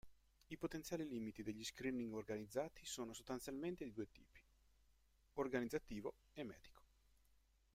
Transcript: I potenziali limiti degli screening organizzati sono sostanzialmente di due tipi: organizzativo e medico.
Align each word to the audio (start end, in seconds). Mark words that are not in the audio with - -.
I 0.47 0.57
potenziali 0.57 1.07
limiti 1.07 1.43
degli 1.43 1.63
screening 1.63 2.11
organizzati 2.15 2.83
sono 2.87 3.13
sostanzialmente 3.13 3.83
di 3.83 3.93
due 3.93 4.09
tipi: 4.09 4.41
organizzativo 5.33 6.15
e 6.33 6.43
medico. 6.43 6.81